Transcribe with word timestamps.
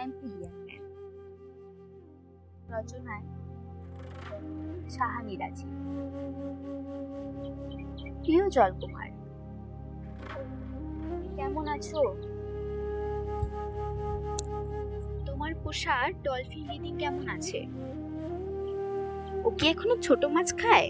অ্যাম্পিলিয়ান 0.00 0.56
man 0.66 0.82
রচনায় 2.74 3.24
সাহানি 4.96 5.34
প্রিয় 8.22 8.44
জলকুমার, 8.56 9.08
কেমন 11.36 11.64
আছো? 11.76 12.00
তোমার 15.26 15.52
পোষা 15.62 15.96
ডলফিন 16.24 16.64
দিদি 16.70 16.90
কেমন 17.00 17.26
আছে? 17.36 17.60
ও 19.46 19.48
কি 19.58 19.64
এখনও 19.72 19.96
ছোট 20.06 20.22
মাছ 20.34 20.48
খায়? 20.60 20.88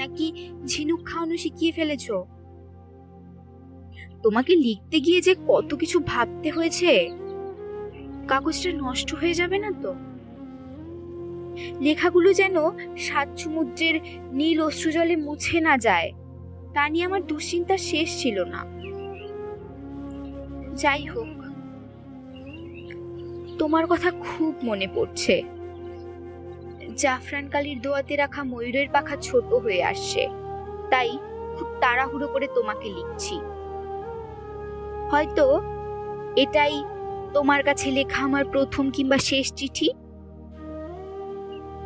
নাকি 0.00 0.26
ঝিনুক 0.70 1.00
খাওয়ানো 1.08 1.36
শিখিয়ে 1.44 1.72
ফেলেছো? 1.78 2.16
তোমাকে 4.22 4.52
লিখতে 4.64 4.96
গিয়ে 5.06 5.20
যে 5.26 5.32
কত 5.48 5.70
কিছু 5.74 5.98
ভাবতে 6.10 6.48
হয়েছে 6.50 6.92
কাগজটা 8.30 8.70
নষ্ট 8.84 9.08
হয়ে 9.14 9.34
যাবে 9.34 9.58
না 9.64 9.70
তো? 9.82 9.92
লেখাগুলো 11.80 12.28
যেন 12.32 12.56
সাত 12.96 13.28
সমুদ্রের 13.38 13.96
নীল 14.32 14.58
অশ্রুজলে 14.62 15.16
মুছে 15.26 15.58
না 15.60 15.74
যায়, 15.78 16.08
তা 16.74 16.82
নিয়ে 16.88 17.06
আমার 17.06 17.22
দুশ্চিন্তা 17.26 17.76
শেষ 17.90 18.08
ছিল 18.22 18.36
না। 18.44 18.60
যাই 20.74 21.04
হোক, 21.06 21.34
তোমার 23.58 23.84
কথা 23.86 24.10
খুব 24.26 24.52
মনে 24.64 24.86
পড়ছে। 24.94 25.34
জাফরান 26.96 27.46
কালির 27.48 27.78
দোয়াতে 27.80 28.14
রাখা 28.16 28.42
ময়ূরের 28.44 28.88
পাখা 28.92 29.16
ছোট 29.26 29.48
হয়ে 29.64 29.82
আসছে, 29.84 30.22
তাই 30.90 31.10
খুব 31.56 31.68
তাড়াহুড়ো 31.80 32.26
করে 32.26 32.46
তোমাকে 32.54 32.86
লিখছি। 32.96 33.36
হয়তো 35.10 35.46
এটাই 36.36 36.74
তোমার 37.34 37.62
কাছে 37.62 37.90
লেখা 37.90 38.24
আমার 38.24 38.44
প্রথম 38.44 38.90
কিংবা 38.90 39.18
শেষ 39.18 39.52
চিঠি? 39.54 39.90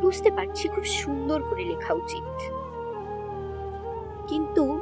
বুঝতে 0.01 0.31
পারছি 0.31 0.67
খুব 0.67 0.83
সুন্দর 0.83 1.43
করে 1.43 1.63
লেখা 1.65 1.93
উচিত। 1.93 2.27
কিন্তু 4.27 4.79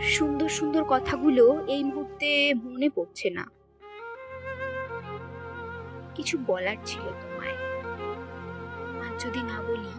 সুন্দর 0.00 0.48
সুন্দর 0.48 0.84
কথাগুলো 0.88 1.64
এই 1.66 1.84
মুহূর্তে 1.84 2.54
মনে 2.54 2.88
পড়ছে 2.88 3.30
না। 3.30 3.50
কিছু 6.14 6.38
বলার 6.46 6.76
ছিল 6.84 7.00
তোমায়। 7.00 7.56
আর 9.00 9.18
যদি 9.18 9.42
না 9.42 9.62
বলি, 9.62 9.92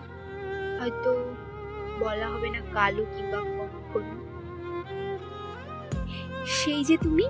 হয়তো 0.80 1.34
বলা 2.00 2.28
হবে 2.28 2.50
না 2.50 2.60
কালো 2.74 3.06
কিংবা 3.18 3.38
কখনো 3.38 4.34
সেই 6.46 6.84
যে 6.84 6.98
তুমি 7.04 7.30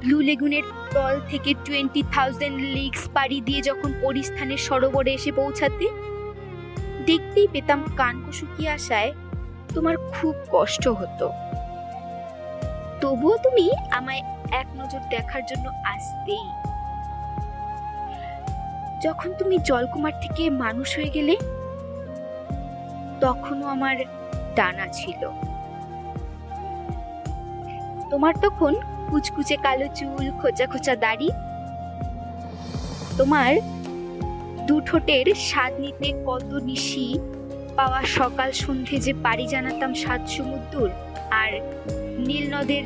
ব্লু 0.00 0.18
লেগুনের 0.20 0.66
তল 0.94 1.14
থেকে 1.30 1.50
টোয়েন্টি 1.66 2.02
থাউজেন্ড 2.14 2.56
লিগস 2.74 3.04
পাড়ি 3.14 3.38
দিয়ে 3.46 3.60
যখন 3.68 3.90
পরিস্থানের 4.04 4.60
সরোবরে 4.66 5.12
এসে 5.18 5.30
পৌঁছাতে, 5.32 5.86
দেখতেই 7.08 7.48
পেতাম 7.54 7.80
কানকো 7.98 8.30
শুকিয়ে 8.38 8.70
আসায় 8.70 9.10
তোমার 9.74 9.96
খুব 10.14 10.34
কষ্ট 10.50 10.84
হতো। 11.00 11.26
তবুও 13.00 13.36
তুমি 13.44 13.66
আমায় 13.98 14.22
এক 14.60 14.68
নজর 14.80 15.02
দেখার 15.10 15.42
জন্য 15.50 15.66
আসতেই। 15.94 16.46
যখন 19.04 19.30
তুমি 19.38 19.56
জলকুমার 19.68 20.14
থেকে 20.22 20.42
মানুষ 20.64 20.88
হয়ে 20.96 21.14
গেলে, 21.16 21.34
তখনও 23.20 23.66
আমার 23.66 23.96
ডানা 24.56 24.86
ছিল। 24.98 25.22
তোমার 28.10 28.34
তখন 28.42 28.74
কুচকুচে 29.10 29.56
কালো 29.56 29.86
চুল, 29.94 30.30
খোঁচা 30.40 30.66
খোঁচা 30.66 30.96
দাড়ি? 30.96 31.30
তোমার 33.18 33.52
দু 34.66 34.80
ঠোঁটের 34.80 35.26
স্বাদ 35.34 35.72
নিতে 35.80 36.12
কত 36.26 36.54
নিশি? 36.54 37.18
পাওয়া 37.76 38.02
সকাল 38.02 38.52
সন্ধে 38.52 38.96
যে 39.00 39.12
পাড়ি 39.22 39.46
জানাতাম 39.46 39.94
সাত 39.94 40.28
সমুদ্র 40.28 40.88
আর 41.30 41.52
নীল 42.18 42.54
নদের 42.54 42.84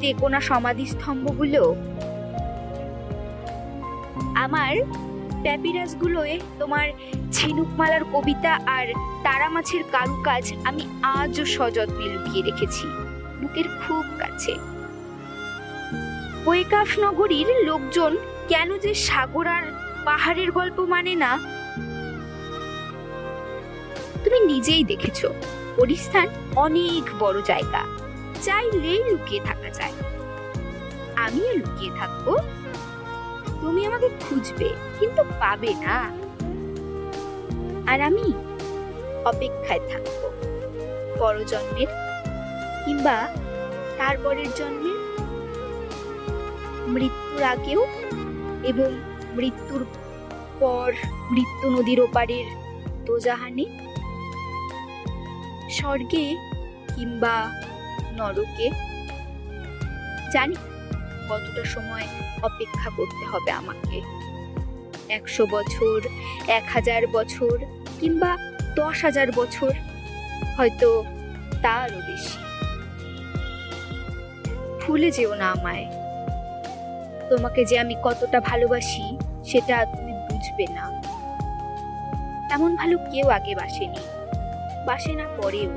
তেকোনা 0.00 0.40
সমাধিস্তম্ভগুলো? 0.40 1.74
আমার 4.34 4.74
প্যাপিরাসগুলোয় 5.42 6.40
তোমার 6.58 6.88
ঝিনুকমালার 7.32 8.04
কবিতা 8.12 8.52
আর 8.66 8.86
তারা 9.22 9.48
মাছের 9.48 9.82
কারুকাজ 9.92 10.52
আমি 10.64 10.82
আজও 11.02 11.44
সযত্নে 11.44 12.06
লুকিয়ে 12.06 12.42
রেখেছি। 12.42 13.05
বুকের 13.56 13.68
খুব 13.82 14.04
কাছে। 14.18 14.52
ওয়েকাফ 16.46 16.98
নগরীর 16.98 17.48
লোকজন 17.64 18.16
কেন 18.48 18.78
যে 18.78 18.94
সাগর 18.94 19.46
আর 19.46 19.62
পাহাড়ের 20.04 20.50
গল্প 20.52 20.80
মানে 20.80 21.14
না? 21.14 21.32
তুমি 24.24 24.40
নিজেই 24.40 24.84
দেখেছ, 24.84 25.26
পরিস্থান 25.76 26.28
অনেক 26.56 27.04
বড় 27.18 27.38
জায়গা 27.44 27.82
চাইলেই 28.42 29.00
লুকিয়ে 29.10 29.40
থাকা 29.44 29.70
যায়। 29.70 29.96
আমিও 31.16 31.52
লুকিয়ে 31.56 31.92
থাকব। 31.96 32.26
তুমি 33.60 33.86
আমাকে 33.86 34.08
খুঁজবে, 34.20 34.68
কিন্তু 35.00 35.22
পাবে 35.40 35.74
না। 35.80 35.96
আর 37.92 38.00
আমি 38.00 38.26
অপেক্ষায় 39.24 39.80
থাকব। 39.92 40.20
বড় 41.18 41.38
জন্মের 41.44 42.05
কিংবা 42.86 43.28
তারপরের 43.98 44.46
জন্মের 44.56 44.98
মৃত্যুর 46.88 47.42
আগেও 47.42 47.86
এবং 48.64 48.90
মৃত্যুর 49.34 49.86
পর 50.60 50.92
মৃত্যু 51.30 51.70
নদীর 51.70 52.00
ওপারের 52.00 52.46
দোজাহানে? 53.04 53.66
স্বর্গে 55.70 56.36
কিংবা 56.96 57.50
নরকে? 58.16 58.70
জানি 60.32 60.54
কতটা 61.28 61.64
সময় 61.64 62.06
অপেক্ষা 62.42 62.90
করতে 62.96 63.24
হবে 63.26 63.50
আমাকে। 63.50 64.00
একশো 65.08 65.46
বছর, 65.46 66.00
এক 66.46 66.64
হাজার 66.72 67.06
বছর 67.06 67.58
কিংবা 68.00 68.36
দশ 68.76 69.04
হাজার 69.04 69.32
বছর, 69.32 69.72
হয়তো 70.56 71.04
তারও 71.62 72.00
বেশি। 72.06 72.45
ভুলে 74.86 75.10
যেও 75.10 75.34
না 75.34 75.52
আমায়। 75.52 75.86
তোমাকে 77.30 77.64
যে 77.64 77.78
আমি 77.78 77.94
কতটা 78.02 78.40
ভালোবাসি, 78.40 79.18
সেটা 79.44 79.84
তুমি 79.84 80.12
বুঝবে 80.12 80.66
না। 80.72 80.84
এমন 82.50 82.76
ভালো 82.76 82.98
কেউ 82.98 83.28
আগে 83.28 83.54
বাসেনি, 83.54 84.02
বাসে 84.86 85.12
না 85.12 85.24
পরেও। 85.42 85.70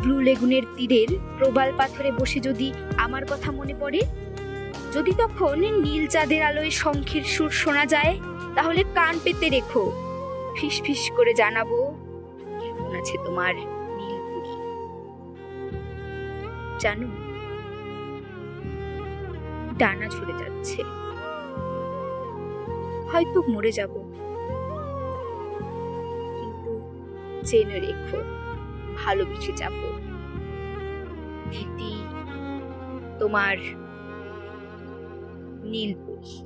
ব্লু 0.00 0.20
লেগুনের 0.20 0.62
তীরের 0.76 1.08
প্রবাল 1.38 1.72
পাথরে 1.76 2.10
বসে 2.12 2.40
যদি 2.40 2.72
আমার 2.96 3.24
কথা 3.24 3.52
মনে 3.52 3.74
পড়ে? 3.80 4.00
যদি 4.92 5.12
তখন 5.18 5.58
নীল 5.58 6.06
চাঁদের 6.06 6.42
আলোয় 6.42 6.70
শঙ্খের 6.70 7.24
সুর 7.24 7.50
শোনা 7.50 7.86
যায়, 7.86 8.20
তাহলে 8.54 8.84
কান 8.94 9.18
পেতে 9.24 9.48
রেখো। 9.48 9.92
ফিস 10.56 10.82
ফিস 10.84 11.10
করে 11.16 11.34
জানাব, 11.34 11.70
কেমন 12.60 12.96
আছে 13.00 13.16
তোমার? 13.24 13.54
জানো, 16.78 17.06
ডানা 19.78 20.06
ঝরে 20.08 20.32
যাচ্ছে। 20.38 20.82
হয়তো 23.12 23.42
মরে 23.52 23.72
যাব। 23.72 23.90
কিন্তু 26.38 26.72
জেনে 27.44 27.80
রেখো 27.80 28.18
ভালোবেসে 28.96 29.52
যাব 29.56 29.72
ভীতি 31.50 31.92
তোমার 33.18 33.56
নীলপুরি 35.62 36.45